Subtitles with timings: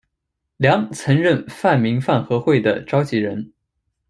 [0.57, 3.53] 梁曾任泛民饭盒会的召集人。